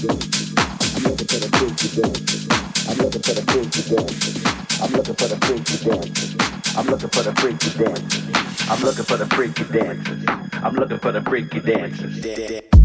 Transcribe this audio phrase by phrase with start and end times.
[0.00, 0.06] I'm
[8.80, 10.24] looking for the freaky dancers.
[10.64, 12.79] I'm looking for the freaky dancers.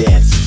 [0.00, 0.39] dance.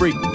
[0.00, 0.30] Wow.